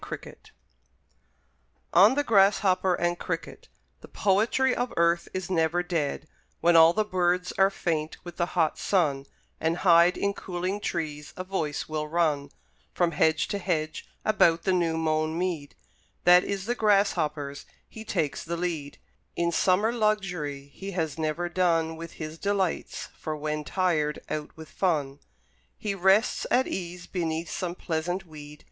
Wordsworth 0.09 0.49
ON 1.93 2.15
THE 2.15 2.23
GRASSHOPPER 2.23 2.95
AND 2.95 3.19
CRICKET 3.19 3.67
The 3.99 4.07
poetry 4.07 4.73
of 4.73 4.91
earth 4.97 5.29
is 5.31 5.51
never 5.51 5.83
dead: 5.83 6.27
When 6.59 6.75
all 6.75 6.91
the 6.91 7.05
birds 7.05 7.51
are 7.59 7.69
faint 7.69 8.17
with 8.25 8.37
the 8.37 8.47
hot 8.57 8.79
sun, 8.79 9.27
And 9.59 9.77
hide 9.85 10.17
in 10.17 10.33
cooling 10.33 10.79
trees, 10.81 11.35
a 11.37 11.43
voice 11.43 11.87
will 11.87 12.07
run 12.07 12.49
From 12.95 13.11
hedge 13.11 13.47
to 13.49 13.59
hedge 13.59 14.07
about 14.25 14.63
the 14.63 14.73
new 14.73 14.97
mown 14.97 15.37
mead; 15.37 15.75
That 16.23 16.43
is 16.43 16.65
the 16.65 16.73
Grasshopper's 16.73 17.67
he 17.87 18.03
takes 18.03 18.43
the 18.43 18.57
lead 18.57 18.97
In 19.35 19.51
summer 19.51 19.93
luxury 19.93 20.69
he 20.73 20.93
has 20.93 21.19
never 21.19 21.47
done 21.47 21.95
With 21.95 22.13
his 22.13 22.39
delights; 22.39 23.09
for 23.15 23.37
when 23.37 23.63
tired 23.63 24.17
out 24.29 24.57
with 24.57 24.69
fun 24.71 25.19
He 25.77 25.93
rests 25.93 26.47
at 26.49 26.65
ease 26.65 27.05
beneath 27.05 27.51
some 27.51 27.75
pleasant 27.75 28.25
weed. 28.25 28.59